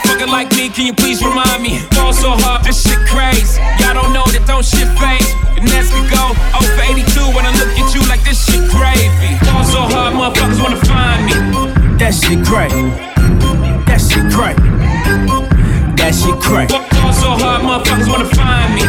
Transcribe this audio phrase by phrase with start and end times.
[0.00, 1.78] motherfucker like me, can you please remind me?
[1.92, 3.60] Fall so hard, this shit crazy.
[3.80, 5.32] Y'all don't know that don't shit faze.
[5.54, 8.64] The Nets could go 0 for 82 when I look at you like this shit
[8.70, 9.36] gravy.
[9.44, 11.34] Fall so hard, motherfuckers wanna find me.
[11.98, 12.70] That shit crack.
[13.86, 14.56] That shit crack.
[15.96, 16.70] That shit crack.
[16.70, 18.84] Fall so hard, motherfuckers wanna find me.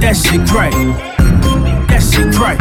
[0.00, 0.72] That shit crack.
[1.88, 2.58] That shit crack.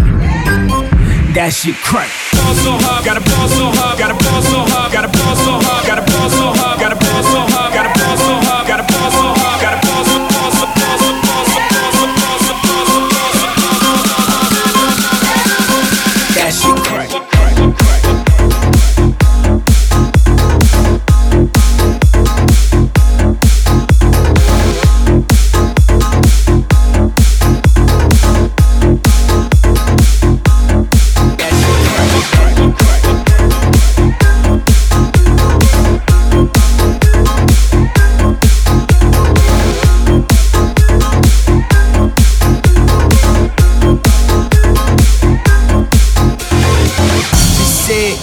[1.35, 2.11] That shit crack.
[2.35, 5.87] Ball so hard, gotta ball so hard, gotta ball so hard, gotta ball so hard,
[5.87, 6.60] gotta ball so hard,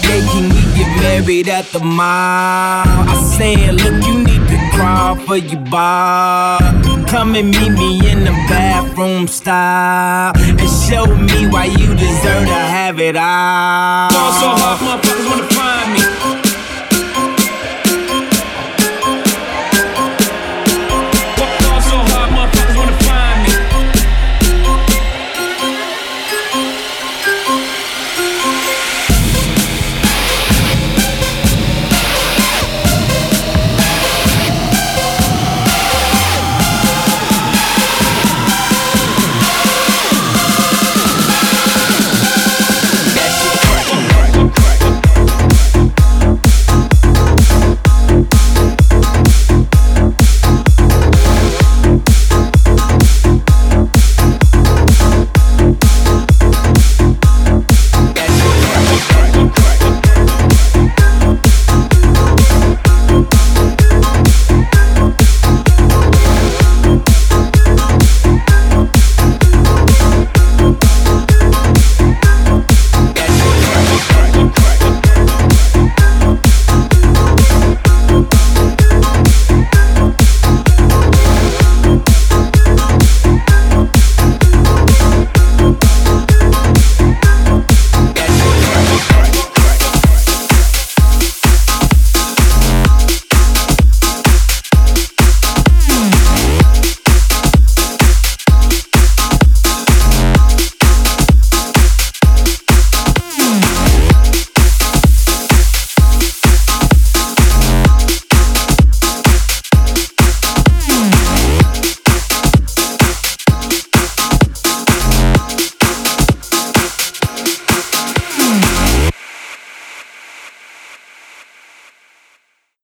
[0.02, 2.84] can we get married at the mall?
[2.86, 6.58] I said, look, you need to crawl for your bar.
[7.06, 12.60] Come and meet me in the bathroom style and show me why you deserve to
[12.76, 14.10] have it all.
[14.10, 15.57] So hard, wanna